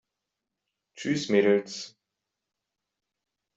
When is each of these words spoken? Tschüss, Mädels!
Tschüss, 0.95 1.29
Mädels! 1.29 1.95